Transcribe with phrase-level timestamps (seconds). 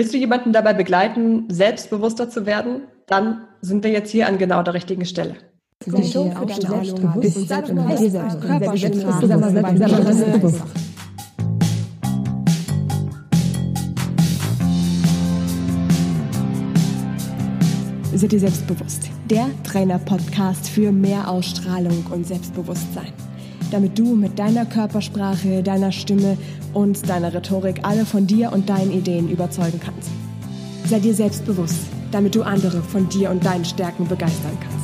[0.00, 2.84] Willst du jemanden dabei begleiten, selbstbewusster zu werden?
[3.06, 5.36] Dann sind wir jetzt hier an genau der richtigen Stelle.
[18.14, 19.10] Seid ihr selbstbewusst?
[19.28, 23.12] Der Trainer-Podcast für mehr Ausstrahlung und Selbstbewusstsein
[23.70, 26.36] damit du mit deiner Körpersprache, deiner Stimme
[26.74, 30.10] und deiner Rhetorik alle von dir und deinen Ideen überzeugen kannst.
[30.86, 31.80] Sei dir selbstbewusst,
[32.10, 34.79] damit du andere von dir und deinen Stärken begeistern kannst.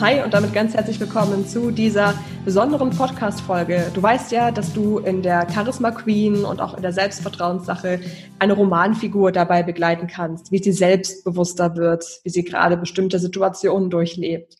[0.00, 3.92] Hi und damit ganz herzlich willkommen zu dieser besonderen Podcast-Folge.
[3.94, 8.00] Du weißt ja, dass du in der Charisma Queen und auch in der Selbstvertrauenssache
[8.40, 14.56] eine Romanfigur dabei begleiten kannst, wie sie selbstbewusster wird, wie sie gerade bestimmte Situationen durchlebt.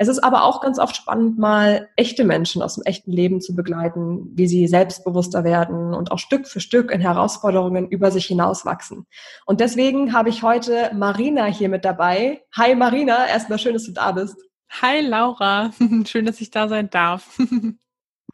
[0.00, 3.56] Es ist aber auch ganz oft spannend, mal echte Menschen aus dem echten Leben zu
[3.56, 9.06] begleiten, wie sie selbstbewusster werden und auch Stück für Stück in Herausforderungen über sich hinauswachsen.
[9.44, 12.42] Und deswegen habe ich heute Marina hier mit dabei.
[12.56, 14.36] Hi Marina, erstmal schön, dass du da bist.
[14.70, 15.72] Hi Laura,
[16.06, 17.38] schön, dass ich da sein darf.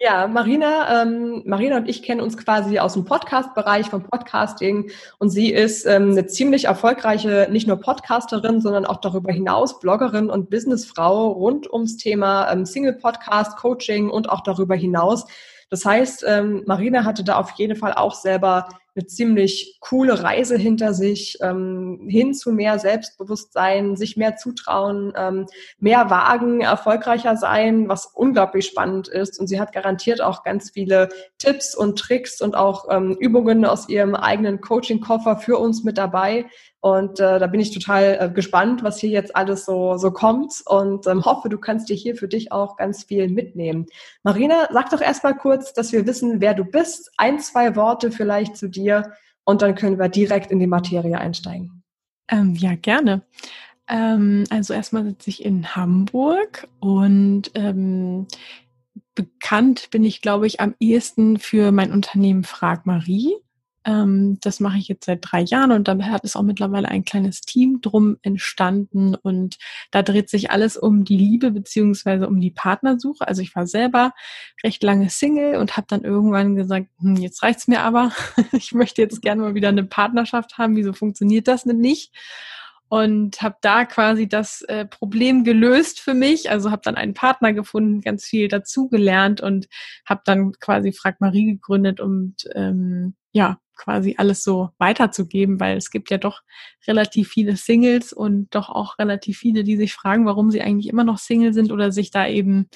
[0.00, 4.90] Ja, Marina, ähm, Marina und ich kennen uns quasi aus dem Podcast-Bereich vom Podcasting
[5.20, 10.30] und sie ist ähm, eine ziemlich erfolgreiche, nicht nur Podcasterin, sondern auch darüber hinaus Bloggerin
[10.30, 15.26] und Businessfrau rund ums Thema ähm, Single-Podcast, Coaching und auch darüber hinaus.
[15.74, 20.56] Das heißt, ähm, Marina hatte da auf jeden Fall auch selber eine ziemlich coole Reise
[20.56, 25.46] hinter sich, ähm, hin zu mehr Selbstbewusstsein, sich mehr zutrauen, ähm,
[25.80, 29.40] mehr wagen, erfolgreicher sein, was unglaublich spannend ist.
[29.40, 31.08] Und sie hat garantiert auch ganz viele
[31.38, 36.46] Tipps und Tricks und auch ähm, Übungen aus ihrem eigenen Coaching-Koffer für uns mit dabei.
[36.84, 40.62] Und äh, da bin ich total äh, gespannt, was hier jetzt alles so, so kommt
[40.66, 43.86] und ähm, hoffe, du kannst dir hier für dich auch ganz viel mitnehmen.
[44.22, 47.10] Marina, sag doch erstmal kurz, dass wir wissen, wer du bist.
[47.16, 51.82] Ein, zwei Worte vielleicht zu dir und dann können wir direkt in die Materie einsteigen.
[52.28, 53.22] Ähm, ja, gerne.
[53.88, 58.26] Ähm, also erstmal sitze ich in Hamburg und ähm,
[59.14, 63.36] bekannt bin ich, glaube ich, am ehesten für mein Unternehmen Frag Marie.
[63.84, 67.04] Ähm, das mache ich jetzt seit drei Jahren und da hat es auch mittlerweile ein
[67.04, 69.56] kleines Team drum entstanden und
[69.90, 73.26] da dreht sich alles um die Liebe beziehungsweise um die Partnersuche.
[73.26, 74.12] Also ich war selber
[74.62, 78.12] recht lange Single und habe dann irgendwann gesagt, hm, jetzt reicht's mir aber.
[78.52, 80.76] ich möchte jetzt gerne mal wieder eine Partnerschaft haben.
[80.76, 82.12] Wieso funktioniert das denn nicht?
[82.88, 86.50] und habe da quasi das äh, Problem gelöst für mich.
[86.50, 89.68] Also habe dann einen Partner gefunden, ganz viel dazugelernt und
[90.06, 95.90] habe dann quasi Frag Marie gegründet und ähm, ja quasi alles so weiterzugeben, weil es
[95.90, 96.42] gibt ja doch
[96.86, 101.04] relativ viele Singles und doch auch relativ viele, die sich fragen, warum sie eigentlich immer
[101.04, 102.68] noch Single sind oder sich da eben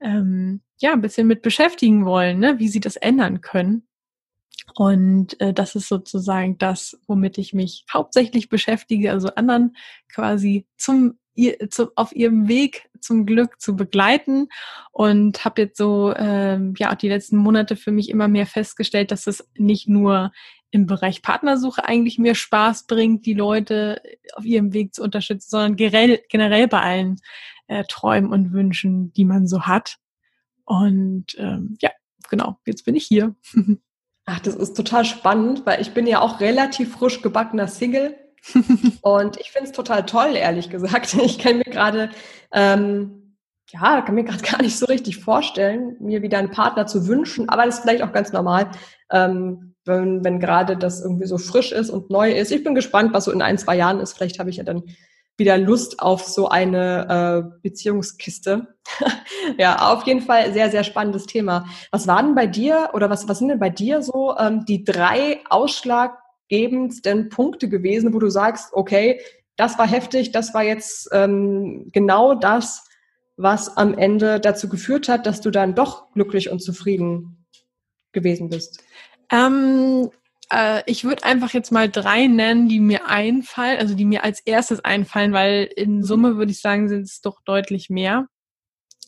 [0.00, 2.58] ähm, ja ein bisschen mit beschäftigen wollen, ne?
[2.58, 3.86] wie sie das ändern können.
[4.74, 9.76] Und äh, das ist sozusagen das, womit ich mich hauptsächlich beschäftige, also anderen
[10.12, 14.48] quasi zum ihr, zu, auf ihrem Weg zum Glück zu begleiten
[14.92, 19.10] und habe jetzt so ähm, ja auch die letzten Monate für mich immer mehr festgestellt,
[19.10, 20.32] dass es nicht nur
[20.70, 24.00] im Bereich Partnersuche eigentlich mir Spaß bringt, die Leute
[24.34, 27.20] auf ihrem Weg zu unterstützen, sondern generell, generell bei allen
[27.66, 29.98] äh, Träumen und Wünschen, die man so hat.
[30.64, 31.90] Und ähm, ja,
[32.30, 33.34] genau, jetzt bin ich hier.
[34.24, 38.16] Ach, das ist total spannend, weil ich bin ja auch relativ frisch gebackener Single
[39.02, 41.14] und ich finde es total toll, ehrlich gesagt.
[41.22, 42.10] Ich kann mir gerade,
[42.52, 43.36] ähm,
[43.70, 47.48] ja, kann mir gerade gar nicht so richtig vorstellen, mir wieder einen Partner zu wünschen,
[47.48, 48.70] aber das ist vielleicht auch ganz normal,
[49.10, 52.52] ähm, wenn, wenn gerade das irgendwie so frisch ist und neu ist.
[52.52, 54.12] Ich bin gespannt, was so in ein, zwei Jahren ist.
[54.12, 54.84] Vielleicht habe ich ja dann
[55.36, 58.68] wieder Lust auf so eine äh, Beziehungskiste.
[59.58, 61.66] ja, auf jeden Fall sehr, sehr spannendes Thema.
[61.90, 65.40] Was waren bei dir oder was, was sind denn bei dir so ähm, die drei
[65.48, 66.21] Ausschlag
[66.52, 69.20] ausschlaggebendsten Punkte gewesen, wo du sagst, okay,
[69.56, 72.84] das war heftig, das war jetzt ähm, genau das,
[73.36, 77.46] was am Ende dazu geführt hat, dass du dann doch glücklich und zufrieden
[78.12, 78.82] gewesen bist?
[79.30, 80.10] Ähm,
[80.50, 84.40] äh, ich würde einfach jetzt mal drei nennen, die mir einfallen, also die mir als
[84.40, 86.04] erstes einfallen, weil in mhm.
[86.04, 88.28] Summe würde ich sagen, sind es doch deutlich mehr.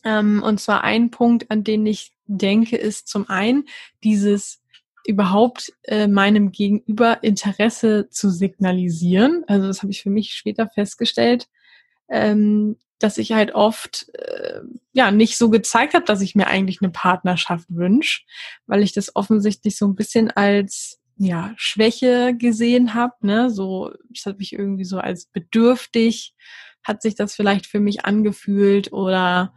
[0.03, 3.65] Ähm, und zwar ein Punkt, an den ich denke, ist zum einen
[4.03, 4.61] dieses
[5.07, 9.43] überhaupt äh, meinem Gegenüber Interesse zu signalisieren.
[9.47, 11.47] Also das habe ich für mich später festgestellt,
[12.09, 14.61] ähm, dass ich halt oft äh,
[14.93, 18.21] ja nicht so gezeigt habe, dass ich mir eigentlich eine Partnerschaft wünsche,
[18.67, 23.13] weil ich das offensichtlich so ein bisschen als ja Schwäche gesehen habe.
[23.21, 26.33] Ne, so das hat mich irgendwie so als bedürftig
[26.85, 29.53] hat sich das vielleicht für mich angefühlt oder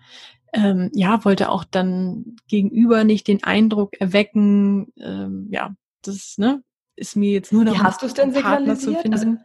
[0.53, 6.63] ähm, ja, wollte auch dann gegenüber nicht den Eindruck erwecken, ähm, ja, das ne,
[6.97, 9.13] ist mir jetzt nur darum, Wie hast du es denn Partner zu finden.
[9.13, 9.37] Also,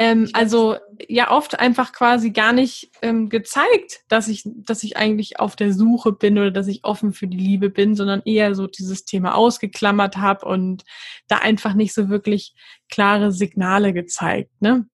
[0.00, 0.76] ähm, also
[1.08, 5.72] ja, oft einfach quasi gar nicht ähm, gezeigt, dass ich, dass ich eigentlich auf der
[5.72, 9.34] Suche bin oder dass ich offen für die Liebe bin, sondern eher so dieses Thema
[9.34, 10.84] ausgeklammert habe und
[11.26, 12.54] da einfach nicht so wirklich
[12.88, 14.52] klare Signale gezeigt.
[14.60, 14.86] Ne?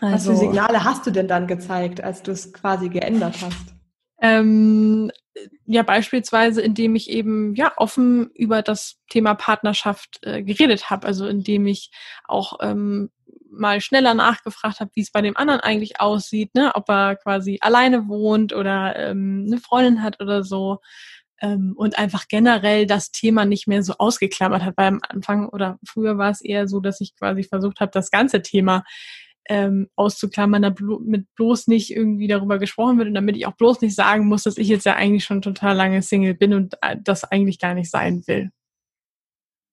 [0.00, 3.36] Also, Was für also Signale hast du denn dann gezeigt, als du es quasi geändert
[3.42, 3.79] hast?
[4.20, 5.10] Ähm,
[5.64, 11.26] ja, beispielsweise, indem ich eben ja offen über das Thema Partnerschaft äh, geredet habe, also
[11.26, 11.90] indem ich
[12.26, 13.10] auch ähm,
[13.50, 17.58] mal schneller nachgefragt habe, wie es bei dem anderen eigentlich aussieht, ne, ob er quasi
[17.60, 20.80] alleine wohnt oder ähm, eine Freundin hat oder so.
[21.42, 25.78] Ähm, und einfach generell das Thema nicht mehr so ausgeklammert hat, weil am Anfang oder
[25.86, 28.84] früher war es eher so, dass ich quasi versucht habe, das ganze Thema
[29.50, 33.96] ähm, auszuklammern, damit bloß nicht irgendwie darüber gesprochen wird und damit ich auch bloß nicht
[33.96, 37.24] sagen muss, dass ich jetzt ja eigentlich schon total lange Single bin und äh, das
[37.24, 38.50] eigentlich gar nicht sein will.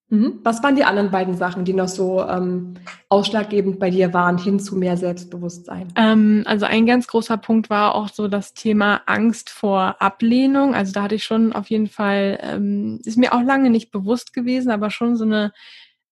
[0.09, 0.39] Mhm.
[0.43, 2.75] Was waren die anderen beiden Sachen, die noch so ähm,
[3.09, 5.89] ausschlaggebend bei dir waren, hin zu mehr Selbstbewusstsein?
[5.95, 10.73] Ähm, also ein ganz großer Punkt war auch so das Thema Angst vor Ablehnung.
[10.73, 14.33] Also da hatte ich schon auf jeden Fall, ähm, ist mir auch lange nicht bewusst
[14.33, 15.51] gewesen, aber schon so eine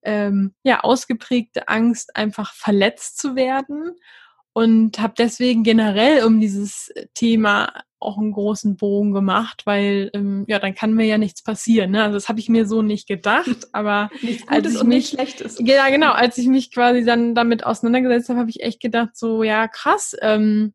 [0.06, 3.96] ähm, ja, ausgeprägte Angst, einfach verletzt zu werden.
[4.54, 10.60] Und habe deswegen generell um dieses Thema auch einen großen Bogen gemacht, weil ähm, ja,
[10.60, 11.92] dann kann mir ja nichts passieren.
[11.92, 12.04] Ne?
[12.04, 15.58] Also das habe ich mir so nicht gedacht, aber nichts als ich und mich, Schlechtes.
[15.60, 19.44] Ja, genau, als ich mich quasi dann damit auseinandergesetzt habe, habe ich echt gedacht, so
[19.44, 20.74] ja, krass, ähm,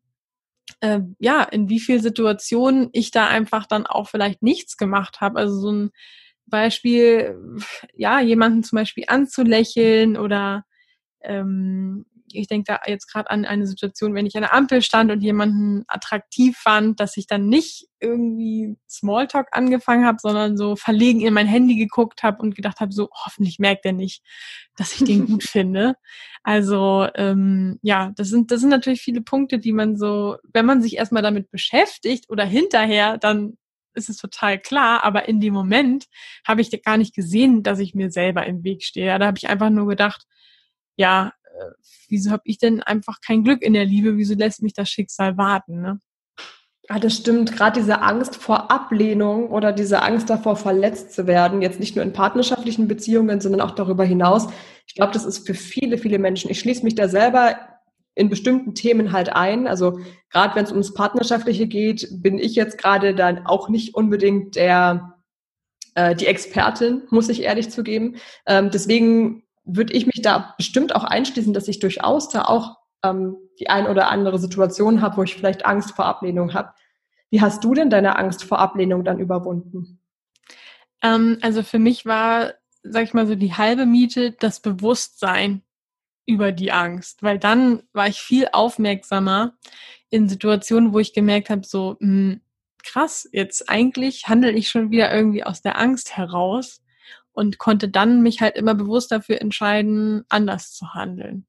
[0.81, 5.39] äh, ja, in wie viel Situationen ich da einfach dann auch vielleicht nichts gemacht habe.
[5.39, 5.91] Also so ein
[6.51, 7.57] Beispiel,
[7.95, 10.65] ja, jemanden zum Beispiel anzulächeln oder
[11.21, 15.11] ähm, ich denke da jetzt gerade an eine Situation, wenn ich an der Ampel stand
[15.11, 21.21] und jemanden attraktiv fand, dass ich dann nicht irgendwie Smalltalk angefangen habe, sondern so verlegen
[21.21, 24.23] in mein Handy geguckt habe und gedacht habe, so hoffentlich merkt er nicht,
[24.75, 25.95] dass ich den gut finde.
[26.43, 30.81] Also ähm, ja, das sind das sind natürlich viele Punkte, die man so, wenn man
[30.81, 33.57] sich erstmal damit beschäftigt oder hinterher, dann
[33.93, 36.05] ist es total klar, aber in dem Moment
[36.47, 39.17] habe ich gar nicht gesehen, dass ich mir selber im Weg stehe.
[39.19, 40.25] Da habe ich einfach nur gedacht,
[40.95, 41.71] ja, äh,
[42.07, 44.17] wieso habe ich denn einfach kein Glück in der Liebe?
[44.17, 45.81] Wieso lässt mich das Schicksal warten?
[45.81, 45.99] Ne?
[46.89, 47.51] Ja, das stimmt.
[47.53, 52.03] Gerade diese Angst vor Ablehnung oder diese Angst davor, verletzt zu werden, jetzt nicht nur
[52.03, 54.47] in partnerschaftlichen Beziehungen, sondern auch darüber hinaus.
[54.87, 56.51] Ich glaube, das ist für viele, viele Menschen.
[56.51, 57.55] Ich schließe mich da selber
[58.15, 59.67] in bestimmten Themen halt ein.
[59.67, 59.99] Also
[60.29, 65.15] gerade wenn es ums Partnerschaftliche geht, bin ich jetzt gerade dann auch nicht unbedingt der
[65.95, 68.15] äh, die Expertin, muss ich ehrlich zugeben.
[68.45, 73.37] Ähm, deswegen würde ich mich da bestimmt auch einschließen, dass ich durchaus da auch ähm,
[73.59, 76.73] die ein oder andere Situation habe, wo ich vielleicht Angst vor Ablehnung habe.
[77.29, 80.01] Wie hast du denn deine Angst vor Ablehnung dann überwunden?
[81.01, 82.53] Ähm, also für mich war,
[82.83, 85.63] sag ich mal so, die halbe Miete das Bewusstsein
[86.25, 89.53] über die Angst, weil dann war ich viel aufmerksamer
[90.09, 92.41] in Situationen, wo ich gemerkt habe, so mh, hm,
[92.83, 96.81] krass, jetzt eigentlich handle ich schon wieder irgendwie aus der Angst heraus
[97.31, 101.45] und konnte dann mich halt immer bewusst dafür entscheiden, anders zu handeln.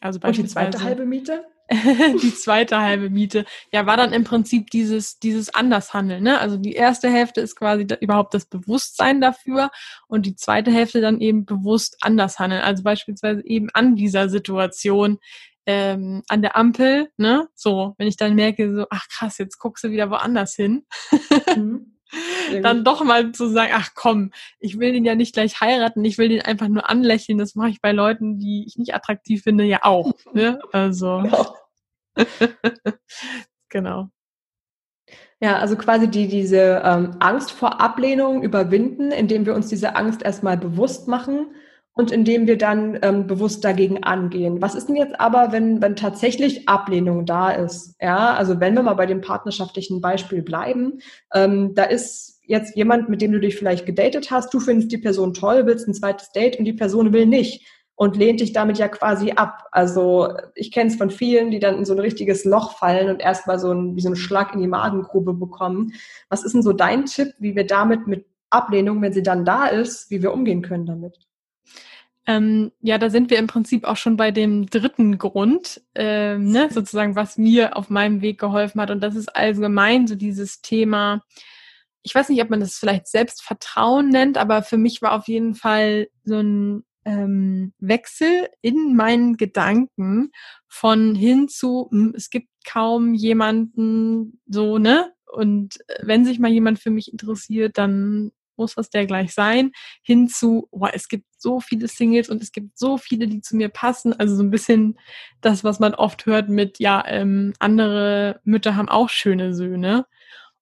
[0.00, 0.66] Also beispielsweise.
[0.66, 1.44] Und die zweite halbe Miete?
[2.22, 6.22] die zweite halbe Miete, ja, war dann im Prinzip dieses, dieses Andershandeln.
[6.22, 6.38] Ne?
[6.38, 9.70] Also die erste Hälfte ist quasi da, überhaupt das Bewusstsein dafür
[10.06, 12.62] und die zweite Hälfte dann eben bewusst anders handeln.
[12.62, 15.18] Also beispielsweise eben an dieser Situation,
[15.66, 17.48] ähm, an der Ampel, ne?
[17.56, 20.86] So, wenn ich dann merke, so, ach krass, jetzt guckst du wieder woanders hin.
[21.56, 21.92] Mhm.
[22.62, 26.18] dann doch mal zu sagen, ach komm, ich will den ja nicht gleich heiraten, ich
[26.18, 27.38] will den einfach nur anlächeln.
[27.38, 30.12] Das mache ich bei Leuten, die ich nicht attraktiv finde, ja auch.
[30.32, 30.58] Ne?
[30.72, 31.56] Also genau.
[33.68, 34.08] genau.
[35.40, 40.22] Ja, also quasi die, diese ähm, Angst vor Ablehnung überwinden, indem wir uns diese Angst
[40.22, 41.48] erstmal bewusst machen
[41.96, 44.60] und indem wir dann ähm, bewusst dagegen angehen.
[44.60, 47.96] Was ist denn jetzt aber, wenn, wenn tatsächlich Ablehnung da ist?
[48.00, 51.00] Ja, also wenn wir mal bei dem partnerschaftlichen Beispiel bleiben,
[51.32, 54.98] ähm, da ist jetzt jemand, mit dem du dich vielleicht gedatet hast, du findest die
[54.98, 58.76] Person toll, willst ein zweites Date und die Person will nicht und lehnt dich damit
[58.76, 59.64] ja quasi ab.
[59.72, 63.22] Also ich kenne es von vielen, die dann in so ein richtiges Loch fallen und
[63.22, 65.94] erstmal so ein, wie so einen Schlag in die Magengrube bekommen.
[66.28, 69.66] Was ist denn so dein Tipp, wie wir damit mit Ablehnung, wenn sie dann da
[69.66, 71.26] ist, wie wir umgehen können damit?
[72.26, 76.68] Ähm, ja, da sind wir im Prinzip auch schon bei dem dritten Grund, ähm, ne,
[76.70, 78.90] sozusagen, was mir auf meinem Weg geholfen hat.
[78.90, 81.22] Und das ist allgemein so dieses Thema,
[82.02, 85.54] ich weiß nicht, ob man das vielleicht Selbstvertrauen nennt, aber für mich war auf jeden
[85.54, 90.30] Fall so ein ähm, Wechsel in meinen Gedanken
[90.68, 95.12] von hin zu, hm, es gibt kaum jemanden so, ne?
[95.32, 99.72] Und äh, wenn sich mal jemand für mich interessiert, dann muss das der gleich sein,
[100.02, 103.56] hin zu, oh, es gibt so viele Singles und es gibt so viele, die zu
[103.56, 104.12] mir passen.
[104.18, 104.98] Also so ein bisschen
[105.40, 110.06] das, was man oft hört mit, ja, ähm, andere Mütter haben auch schöne Söhne.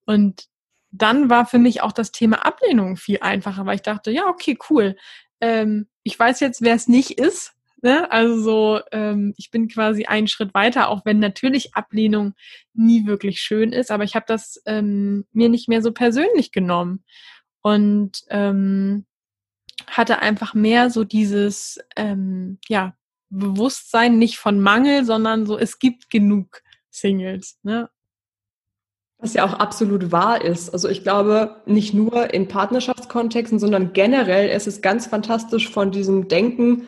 [0.06, 0.46] Und
[0.90, 4.56] dann war für mich auch das Thema Ablehnung viel einfacher, weil ich dachte, ja, okay,
[4.70, 4.96] cool.
[5.40, 7.54] Ähm, ich weiß jetzt, wer es nicht ist.
[7.82, 8.10] Ne?
[8.10, 12.34] Also so, ähm, ich bin quasi einen Schritt weiter, auch wenn natürlich Ablehnung
[12.72, 17.04] nie wirklich schön ist, aber ich habe das ähm, mir nicht mehr so persönlich genommen
[17.64, 19.06] und ähm,
[19.86, 22.94] hatte einfach mehr so dieses ähm, ja
[23.30, 27.58] Bewusstsein nicht von Mangel, sondern so es gibt genug Singles.
[27.62, 27.88] Ne?
[29.18, 30.68] Was ja auch absolut wahr ist.
[30.70, 36.28] Also ich glaube, nicht nur in Partnerschaftskontexten, sondern generell ist es ganz fantastisch von diesem
[36.28, 36.86] Denken,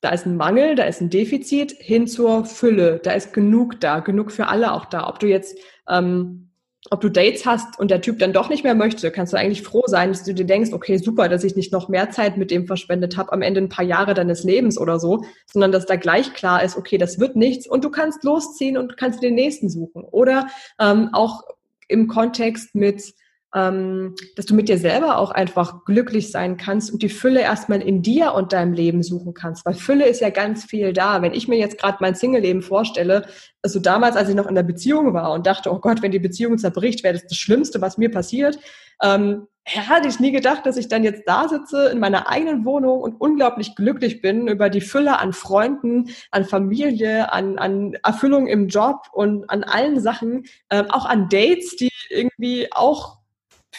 [0.00, 3.00] da ist ein Mangel, da ist ein Defizit, hin zur Fülle.
[3.02, 5.08] Da ist genug da, genug für alle auch da.
[5.08, 5.56] Ob du jetzt,
[5.88, 6.47] ähm,
[6.90, 9.62] ob du Dates hast und der Typ dann doch nicht mehr möchte, kannst du eigentlich
[9.62, 12.50] froh sein, dass du dir denkst, okay, super, dass ich nicht noch mehr Zeit mit
[12.50, 15.96] dem verschwendet habe, am Ende ein paar Jahre deines Lebens oder so, sondern dass da
[15.96, 19.68] gleich klar ist, okay, das wird nichts und du kannst losziehen und kannst den nächsten
[19.68, 20.02] suchen.
[20.02, 20.48] Oder
[20.80, 21.42] ähm, auch
[21.88, 23.14] im Kontext mit,
[23.54, 27.80] ähm, dass du mit dir selber auch einfach glücklich sein kannst und die Fülle erstmal
[27.80, 29.64] in dir und deinem Leben suchen kannst.
[29.64, 31.22] Weil Fülle ist ja ganz viel da.
[31.22, 33.26] Wenn ich mir jetzt gerade mein Single-Leben vorstelle,
[33.62, 36.18] also damals, als ich noch in der Beziehung war und dachte, oh Gott, wenn die
[36.18, 38.58] Beziehung zerbricht, wäre das das Schlimmste, was mir passiert.
[39.02, 43.00] Ähm, hätte ich nie gedacht, dass ich dann jetzt da sitze in meiner eigenen Wohnung
[43.00, 48.68] und unglaublich glücklich bin über die Fülle an Freunden, an Familie, an, an Erfüllung im
[48.68, 53.18] Job und an allen Sachen, ähm, auch an Dates, die irgendwie auch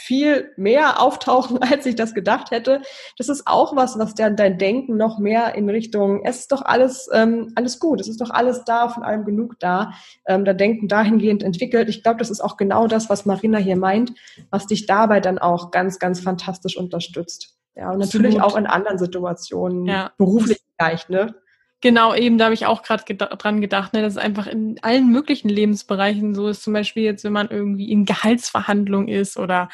[0.09, 2.81] viel mehr auftauchen, als ich das gedacht hätte.
[3.19, 6.63] Das ist auch was, was dann dein Denken noch mehr in Richtung, es ist doch
[6.63, 9.91] alles, ähm, alles gut, es ist doch alles da, von allem genug da,
[10.25, 11.89] ähm, da Denken dahingehend entwickelt.
[11.89, 14.13] Ich glaube, das ist auch genau das, was Marina hier meint,
[14.49, 17.55] was dich dabei dann auch ganz, ganz fantastisch unterstützt.
[17.75, 18.51] Ja, und natürlich Absolut.
[18.51, 20.11] auch in anderen Situationen, ja.
[20.17, 21.35] beruflich vielleicht, ne?
[21.81, 24.77] Genau, eben, da habe ich auch gerade geda dran gedacht, ne, dass es einfach in
[24.81, 26.61] allen möglichen Lebensbereichen so ist.
[26.61, 29.69] Zum Beispiel jetzt, wenn man irgendwie in Gehaltsverhandlung ist oder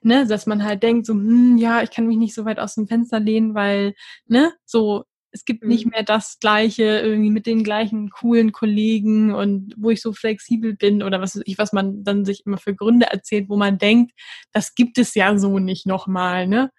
[0.00, 2.76] ne, dass man halt denkt, so, hm, ja, ich kann mich nicht so weit aus
[2.76, 3.94] dem Fenster lehnen, weil,
[4.26, 5.68] ne, so, es gibt mhm.
[5.68, 10.74] nicht mehr das Gleiche, irgendwie mit den gleichen coolen Kollegen und wo ich so flexibel
[10.74, 14.12] bin oder was ich, was man dann sich immer für Gründe erzählt, wo man denkt,
[14.52, 16.70] das gibt es ja so nicht nochmal, ne?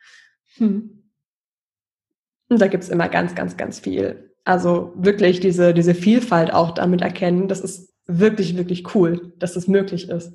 [0.56, 1.04] Hm.
[2.50, 7.01] Und da gibt's immer ganz, ganz, ganz viel also wirklich diese, diese Vielfalt auch damit
[7.01, 10.33] erkennen, das ist wirklich, wirklich cool, dass das möglich ist.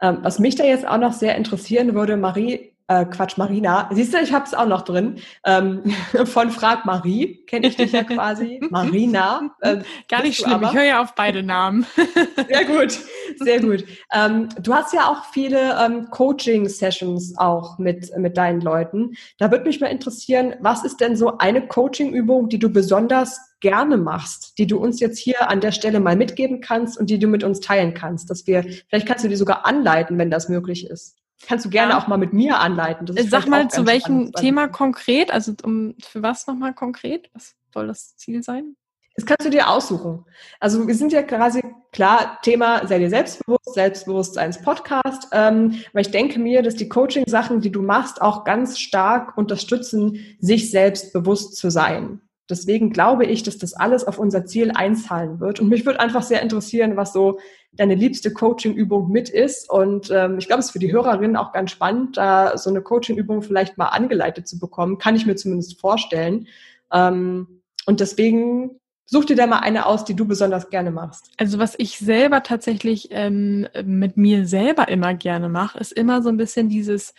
[0.00, 3.88] Ähm, was mich da jetzt auch noch sehr interessieren würde, Marie, äh, Quatsch, Marina.
[3.92, 5.16] Siehst du, ich habe es auch noch drin.
[5.44, 5.82] Ähm,
[6.24, 8.60] von Frag Marie kenne ich dich ja quasi.
[8.70, 9.50] Marina.
[9.60, 11.86] Äh, Gar nicht schlimm, ich höre ja auf beide Namen.
[12.48, 12.98] sehr gut,
[13.38, 13.84] sehr gut.
[14.12, 19.14] Ähm, du hast ja auch viele ähm, Coaching-Sessions auch mit, mit deinen Leuten.
[19.38, 23.96] Da würde mich mal interessieren, was ist denn so eine Coaching-Übung, die du besonders gerne
[23.96, 27.26] machst, die du uns jetzt hier an der Stelle mal mitgeben kannst und die du
[27.26, 30.88] mit uns teilen kannst, dass wir, vielleicht kannst du die sogar anleiten, wenn das möglich
[30.88, 31.16] ist.
[31.46, 31.98] Kannst du gerne ja.
[31.98, 33.06] auch mal mit mir anleiten.
[33.28, 35.30] Sag mal, zu welchem Thema konkret?
[35.30, 37.30] Also um, für was nochmal konkret?
[37.34, 38.76] Was soll das Ziel sein?
[39.16, 40.26] Das kannst du dir aussuchen.
[40.60, 45.28] Also wir sind ja quasi klar, Thema sei dir selbstbewusst, Selbstbewusstseins-Podcast.
[45.32, 50.36] Ähm, aber ich denke mir, dass die Coaching-Sachen, die du machst, auch ganz stark unterstützen,
[50.38, 52.20] sich selbstbewusst zu sein.
[52.48, 55.60] Deswegen glaube ich, dass das alles auf unser Ziel einzahlen wird.
[55.60, 57.38] Und mich würde einfach sehr interessieren, was so
[57.72, 59.68] deine liebste Coaching-Übung mit ist.
[59.68, 62.82] Und ähm, ich glaube, es ist für die Hörerinnen auch ganz spannend, da so eine
[62.82, 64.98] Coaching-Übung vielleicht mal angeleitet zu bekommen.
[64.98, 66.46] Kann ich mir zumindest vorstellen.
[66.92, 71.30] Ähm, und deswegen such dir da mal eine aus, die du besonders gerne machst.
[71.36, 76.28] Also was ich selber tatsächlich ähm, mit mir selber immer gerne mache, ist immer so
[76.28, 77.14] ein bisschen dieses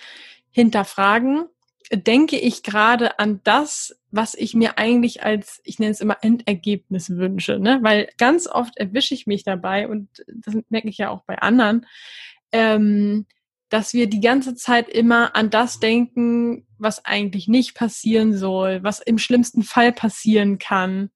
[0.51, 1.45] Hinterfragen
[1.91, 7.09] denke ich gerade an das, was ich mir eigentlich als, ich nenne es immer Endergebnis
[7.09, 7.79] wünsche, ne?
[7.81, 11.85] Weil ganz oft erwische ich mich dabei und das merke ich ja auch bei anderen,
[12.51, 13.25] ähm,
[13.69, 18.99] dass wir die ganze Zeit immer an das denken, was eigentlich nicht passieren soll, was
[18.99, 21.09] im schlimmsten Fall passieren kann.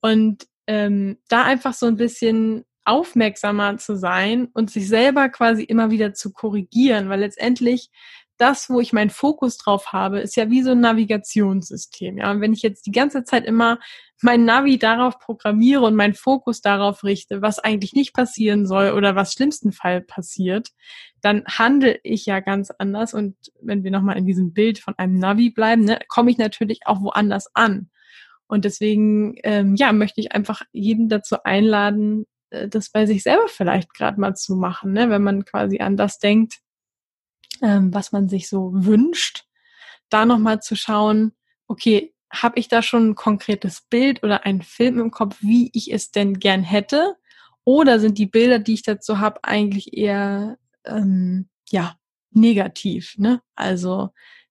[0.00, 5.90] Und ähm, da einfach so ein bisschen aufmerksamer zu sein und sich selber quasi immer
[5.90, 7.90] wieder zu korrigieren, weil letztendlich
[8.38, 12.18] das, wo ich meinen Fokus drauf habe, ist ja wie so ein Navigationssystem.
[12.18, 13.78] Ja, und wenn ich jetzt die ganze Zeit immer
[14.22, 19.14] mein Navi darauf programmiere und meinen Fokus darauf richte, was eigentlich nicht passieren soll oder
[19.14, 20.68] was schlimmsten Fall passiert,
[21.20, 23.14] dann handle ich ja ganz anders.
[23.14, 26.80] Und wenn wir nochmal in diesem Bild von einem Navi bleiben, ne, komme ich natürlich
[26.86, 27.90] auch woanders an.
[28.46, 33.48] Und deswegen, ähm, ja, möchte ich einfach jeden dazu einladen, äh, das bei sich selber
[33.48, 35.10] vielleicht gerade mal zu machen, ne?
[35.10, 36.58] wenn man quasi an das denkt,
[37.62, 39.44] ähm, was man sich so wünscht,
[40.08, 41.32] da nochmal zu schauen,
[41.66, 45.92] okay, habe ich da schon ein konkretes Bild oder einen Film im Kopf, wie ich
[45.92, 47.16] es denn gern hätte?
[47.64, 51.96] Oder sind die Bilder, die ich dazu habe, eigentlich eher ähm, ja
[52.30, 53.16] negativ?
[53.18, 53.42] Ne?
[53.54, 54.10] Also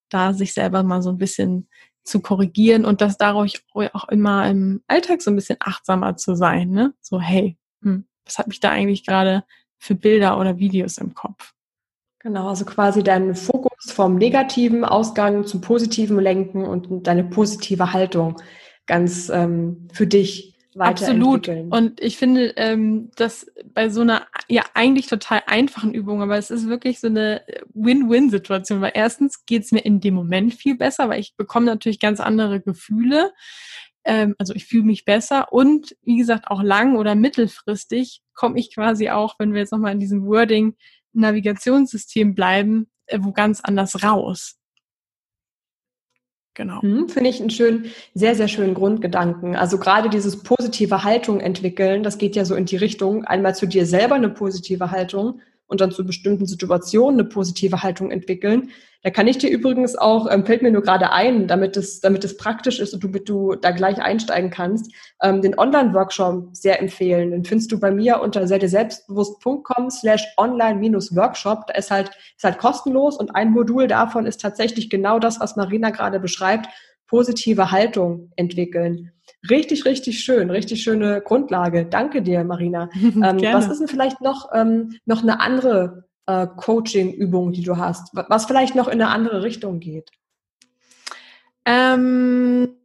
[0.10, 1.70] da sich selber mal so ein bisschen
[2.04, 6.70] zu korrigieren und das dadurch auch immer im Alltag so ein bisschen achtsamer zu sein.
[6.70, 6.94] Ne?
[7.02, 9.44] So, hey, hm, was habe ich da eigentlich gerade
[9.78, 11.55] für Bilder oder Videos im Kopf?
[12.26, 18.42] Genau, also quasi deinen Fokus vom negativen Ausgang zum positiven lenken und deine positive Haltung
[18.88, 21.72] ganz ähm, für dich weiterentwickeln.
[21.72, 21.72] Absolut.
[21.72, 26.50] Und ich finde, ähm, dass bei so einer ja eigentlich total einfachen Übung, aber es
[26.50, 27.44] ist wirklich so eine
[27.76, 32.00] Win-Win-Situation, weil erstens geht es mir in dem Moment viel besser, weil ich bekomme natürlich
[32.00, 33.34] ganz andere Gefühle.
[34.04, 38.74] Ähm, also ich fühle mich besser und wie gesagt auch lang oder mittelfristig komme ich
[38.74, 40.76] quasi auch, wenn wir jetzt nochmal in diesem Wording
[41.16, 44.58] Navigationssystem bleiben, äh, wo ganz anders raus.
[46.56, 46.82] Genau.
[46.82, 49.56] Hm, Finde ich einen schönen, sehr, sehr schönen Grundgedanken.
[49.56, 53.66] Also gerade dieses positive Haltung entwickeln, das geht ja so in die Richtung, einmal zu
[53.66, 58.72] dir selber eine positive Haltung und dann zu bestimmten Situationen eine positive Haltung entwickeln.
[59.06, 62.24] Da kann ich dir übrigens auch, ähm, fällt mir nur gerade ein, damit es, damit
[62.24, 64.92] es praktisch ist und du, du da gleich einsteigen kannst,
[65.22, 67.30] ähm, den Online-Workshop sehr empfehlen.
[67.30, 71.68] Den findest du bei mir unter selbstbewusst.com slash online-workshop.
[71.68, 75.56] Da ist halt, ist halt kostenlos und ein Modul davon ist tatsächlich genau das, was
[75.56, 76.68] Marina gerade beschreibt,
[77.08, 79.12] positive Haltung entwickeln.
[79.50, 81.86] Richtig, richtig schön, richtig schöne Grundlage.
[81.86, 82.90] Danke dir, Marina.
[82.96, 88.10] ähm, was ist denn vielleicht noch, ähm, noch eine andere äh, Coaching-Übung, die du hast,
[88.14, 90.12] was vielleicht noch in eine andere Richtung geht?
[91.66, 92.76] Ähm,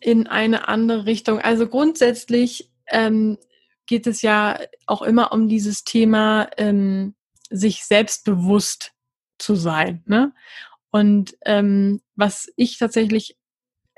[0.00, 1.40] in eine andere Richtung.
[1.40, 3.38] Also grundsätzlich ähm,
[3.86, 7.14] geht es ja auch immer um dieses Thema, ähm,
[7.50, 8.92] sich selbstbewusst
[9.38, 10.02] zu sein.
[10.06, 10.32] Ne?
[10.96, 13.36] Und ähm, was ich tatsächlich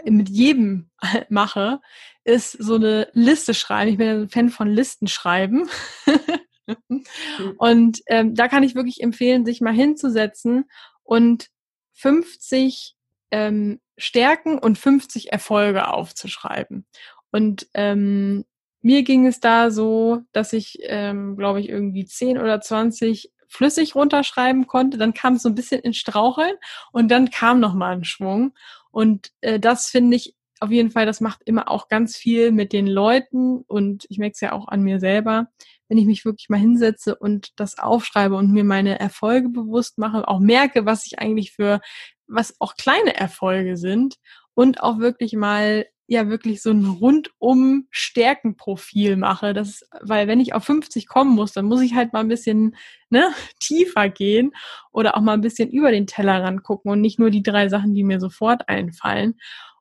[0.05, 0.91] mit jedem
[1.29, 1.81] mache,
[2.25, 3.93] ist so eine Liste schreiben.
[3.93, 5.69] Ich bin ein Fan von Listen schreiben.
[7.59, 10.65] und ähm, da kann ich wirklich empfehlen, sich mal hinzusetzen
[11.05, 11.51] und
[11.93, 12.97] 50
[13.31, 16.85] ähm, Stärken und 50 Erfolge aufzuschreiben.
[17.31, 18.45] Und ähm,
[18.81, 23.95] mir ging es da so, dass ich, ähm, glaube ich, irgendwie 10 oder 20 flüssig
[23.95, 24.99] runterschreiben konnte.
[24.99, 26.55] Dann kam es so ein bisschen in Straucheln
[26.93, 28.55] und dann kam noch mal ein Schwung.
[28.91, 32.73] Und äh, das finde ich auf jeden Fall, das macht immer auch ganz viel mit
[32.73, 35.49] den Leuten und ich merke es ja auch an mir selber,
[35.89, 40.27] wenn ich mich wirklich mal hinsetze und das aufschreibe und mir meine Erfolge bewusst mache,
[40.27, 41.81] auch merke, was ich eigentlich für,
[42.27, 44.17] was auch kleine Erfolge sind
[44.55, 49.53] und auch wirklich mal ja wirklich so ein rundum Stärkenprofil mache.
[49.53, 52.75] Das weil wenn ich auf 50 kommen muss, dann muss ich halt mal ein bisschen
[53.11, 54.53] ne, tiefer gehen
[54.91, 57.95] oder auch mal ein bisschen über den Tellerrand gucken und nicht nur die drei Sachen,
[57.95, 59.35] die mir sofort einfallen.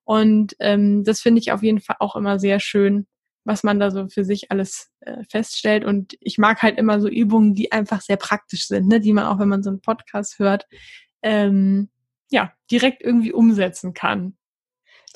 [0.04, 3.08] Und ähm, das finde ich auf jeden Fall auch immer sehr schön,
[3.46, 5.86] was man da so für sich alles äh, feststellt.
[5.86, 9.00] Und ich mag halt immer so Übungen, die einfach sehr praktisch sind, ne?
[9.00, 10.66] die man auch, wenn man so einen Podcast hört,
[11.24, 11.90] ähm,
[12.30, 14.37] ja, direkt irgendwie umsetzen kann.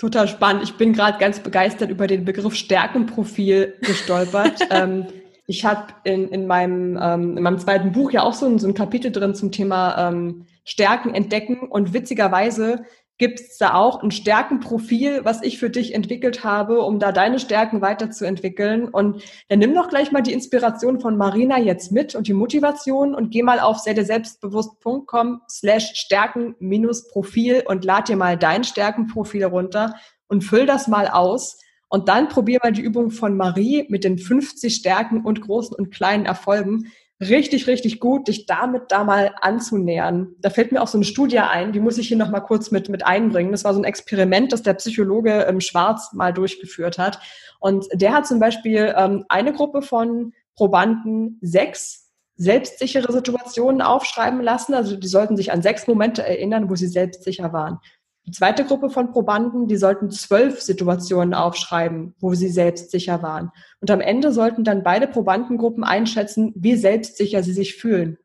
[0.02, 0.64] Total spannend.
[0.64, 4.60] Ich bin gerade ganz begeistert über den Begriff Stärkenprofil gestolpert.
[4.72, 5.06] ähm,
[5.46, 8.68] ich habe in, in, meinem, ähm, in meinem zweiten Buch ja auch so ein, so
[8.68, 12.84] ein Kapitel drin zum Thema ähm, Stärken entdecken und witzigerweise
[13.22, 17.38] gibt es da auch ein Stärkenprofil, was ich für dich entwickelt habe, um da deine
[17.38, 18.90] Stärken weiterzuentwickeln.
[18.90, 23.14] Und dann nimm doch gleich mal die Inspiration von Marina jetzt mit und die Motivation
[23.14, 29.94] und geh mal auf selbstbewusst.com slash Stärken-Profil und lad dir mal dein Stärkenprofil runter
[30.28, 31.60] und füll das mal aus.
[31.90, 35.92] Und dann probier mal die Übung von Marie mit den 50 Stärken und großen und
[35.92, 40.36] kleinen Erfolgen richtig, richtig gut, dich damit da mal anzunähern.
[40.40, 42.72] Da fällt mir auch so eine Studie ein, die muss ich hier noch mal kurz
[42.72, 43.52] mit, mit einbringen.
[43.52, 47.20] Das war so ein Experiment, das der Psychologe ähm, Schwarz mal durchgeführt hat.
[47.60, 54.74] Und der hat zum Beispiel ähm, eine Gruppe von Probanden sechs selbstsichere Situationen aufschreiben lassen.
[54.74, 57.80] Also die sollten sich an sechs Momente erinnern, wo sie selbstsicher waren.
[58.26, 63.52] Die zweite Gruppe von Probanden, die sollten zwölf Situationen aufschreiben, wo sie selbstsicher waren.
[63.80, 68.18] Und am Ende sollten dann beide Probandengruppen einschätzen, wie selbstsicher sie sich fühlen.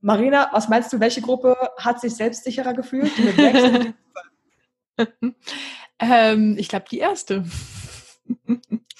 [0.00, 3.12] Marina, was meinst du, welche Gruppe hat sich selbstsicherer gefühlt?
[6.00, 7.44] ähm, ich glaube, die erste.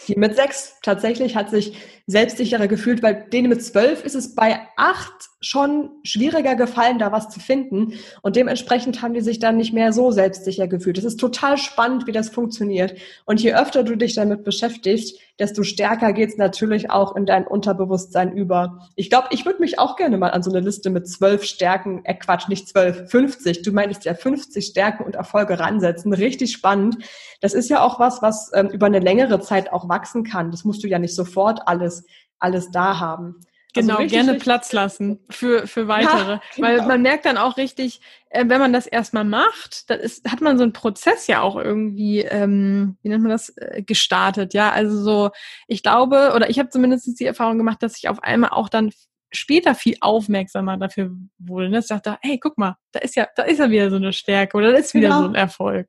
[0.09, 3.01] Die mit sechs tatsächlich hat sich selbstsicherer gefühlt.
[3.01, 7.95] Bei denen mit zwölf ist es bei acht schon schwieriger gefallen, da was zu finden.
[8.23, 10.99] Und dementsprechend haben die sich dann nicht mehr so selbstsicher gefühlt.
[10.99, 12.95] Es ist total spannend, wie das funktioniert.
[13.25, 18.33] Und je öfter du dich damit beschäftigst, desto stärker geht's natürlich auch in dein Unterbewusstsein
[18.33, 18.89] über.
[18.95, 22.05] Ich glaube, ich würde mich auch gerne mal an so eine Liste mit zwölf Stärken,
[22.05, 26.13] äh Quatsch, nicht zwölf, 50, du meintest ja 50 Stärken und Erfolge ransetzen.
[26.13, 26.99] Richtig spannend.
[27.41, 30.51] Das ist ja auch was, was ähm, über eine längere Zeit auch wachsen kann.
[30.51, 32.05] Das musst du ja nicht sofort alles,
[32.39, 33.41] alles da haben.
[33.75, 36.33] Also genau, richtig, gerne richtig Platz lassen für, für weitere.
[36.33, 36.69] Ja, genau.
[36.69, 40.43] Weil man merkt dann auch richtig, äh, wenn man das erstmal macht, dann ist, hat
[40.43, 44.53] man so einen Prozess ja auch irgendwie, ähm, wie nennt man das, äh, gestartet.
[44.53, 45.31] Ja, also so,
[45.69, 48.93] ich glaube, oder ich habe zumindest die Erfahrung gemacht, dass ich auf einmal auch dann
[49.31, 51.71] später viel aufmerksamer dafür wurde.
[51.71, 51.79] Ne?
[51.79, 54.57] Ich dachte, hey, guck mal, da ist ja, da ist ja wieder so eine Stärke
[54.59, 55.23] oder da ist wieder genau.
[55.23, 55.89] so ein Erfolg.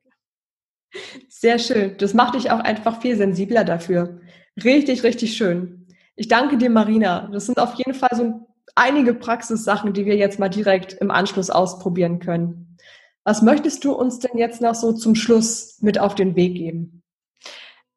[1.28, 1.96] Sehr schön.
[1.98, 4.20] Das macht dich auch einfach viel sensibler dafür.
[4.62, 5.86] Richtig, richtig schön.
[6.16, 7.28] Ich danke dir, Marina.
[7.32, 11.50] Das sind auf jeden Fall so einige Praxissachen, die wir jetzt mal direkt im Anschluss
[11.50, 12.76] ausprobieren können.
[13.24, 17.02] Was möchtest du uns denn jetzt noch so zum Schluss mit auf den Weg geben?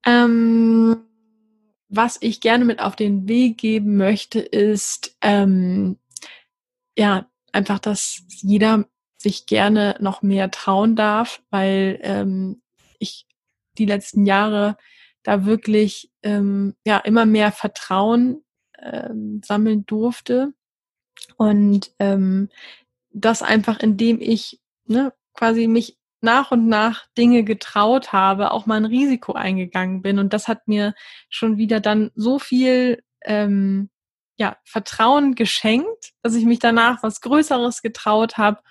[0.05, 0.97] Ähm,
[1.89, 5.97] was ich gerne mit auf den Weg geben möchte, ist ähm,
[6.97, 8.85] ja einfach, dass jeder
[9.17, 12.61] sich gerne noch mehr trauen darf, weil ähm,
[12.99, 13.25] ich
[13.77, 14.77] die letzten Jahre
[15.23, 18.43] da wirklich ähm, ja immer mehr Vertrauen
[18.79, 20.53] ähm, sammeln durfte.
[21.35, 22.49] Und ähm,
[23.11, 28.75] das einfach, indem ich ne, quasi mich nach und nach Dinge getraut habe, auch mal
[28.75, 30.19] ein Risiko eingegangen bin.
[30.19, 30.93] Und das hat mir
[31.29, 33.89] schon wieder dann so viel ähm,
[34.37, 38.61] ja Vertrauen geschenkt, dass ich mich danach was Größeres getraut habe.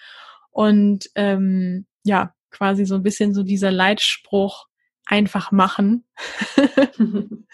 [0.51, 4.67] Und ähm, ja quasi so ein bisschen so dieser Leitspruch
[5.05, 6.05] einfach machen.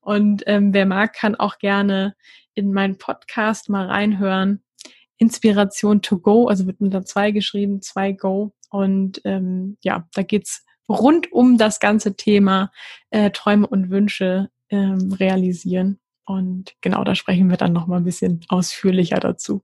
[0.00, 2.14] und ähm, wer mag, kann auch gerne
[2.54, 4.62] in meinen Podcast mal reinhören.
[5.18, 8.52] Inspiration to go, also wird mit der zwei geschrieben, zwei go.
[8.70, 12.72] Und ähm, ja, da geht's rund um das ganze Thema
[13.10, 16.00] äh, Träume und Wünsche ähm, realisieren.
[16.24, 19.62] Und genau, da sprechen wir dann noch mal ein bisschen ausführlicher dazu.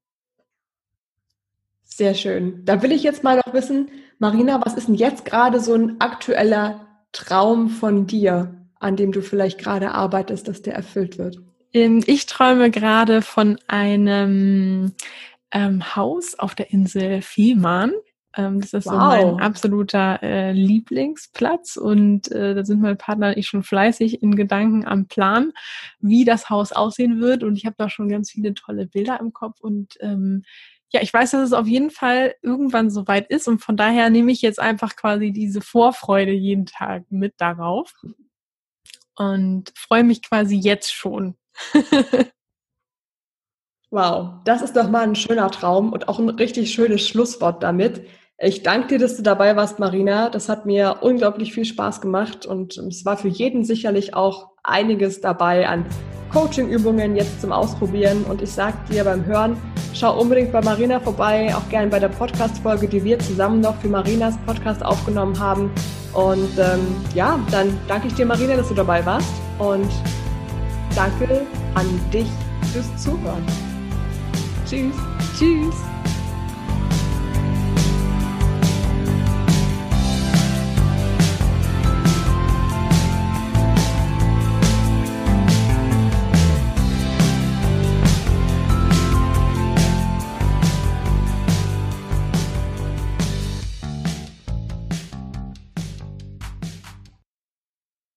[1.84, 2.64] Sehr schön.
[2.64, 6.00] Da will ich jetzt mal noch wissen, Marina, was ist denn jetzt gerade so ein
[6.00, 11.38] aktueller Traum von dir, an dem du vielleicht gerade arbeitest, dass der erfüllt wird?
[11.72, 14.92] Ähm, ich träume gerade von einem
[15.50, 17.92] ähm, Haus auf der Insel Fehmarn.
[18.36, 18.92] Ähm, das ist wow.
[18.92, 24.22] so mein absoluter äh, Lieblingsplatz und äh, da sind mein Partner und ich schon fleißig
[24.22, 25.52] in Gedanken am Plan,
[26.00, 29.32] wie das Haus aussehen wird und ich habe da schon ganz viele tolle Bilder im
[29.32, 30.42] Kopf und ähm,
[30.92, 34.32] ja, ich weiß, dass es auf jeden Fall irgendwann soweit ist und von daher nehme
[34.32, 37.92] ich jetzt einfach quasi diese Vorfreude jeden Tag mit darauf
[39.16, 41.36] und freue mich quasi jetzt schon.
[43.90, 48.06] wow, das ist doch mal ein schöner Traum und auch ein richtig schönes Schlusswort damit.
[48.38, 50.28] Ich danke dir, dass du dabei warst, Marina.
[50.28, 55.22] Das hat mir unglaublich viel Spaß gemacht und es war für jeden sicherlich auch einiges
[55.22, 55.86] dabei an
[56.32, 58.24] Coaching-Übungen jetzt zum Ausprobieren.
[58.24, 59.56] Und ich sage dir beim Hören,
[59.98, 63.88] schau unbedingt bei Marina vorbei, auch gerne bei der Podcast-Folge, die wir zusammen noch für
[63.88, 65.70] Marinas Podcast aufgenommen haben.
[66.12, 66.80] Und ähm,
[67.14, 69.32] ja, dann danke ich dir, Marina, dass du dabei warst.
[69.58, 69.90] Und
[70.94, 71.42] danke
[71.74, 72.28] an dich
[72.72, 73.44] fürs Zuhören.
[74.66, 74.94] Tschüss.
[75.38, 75.95] Tschüss.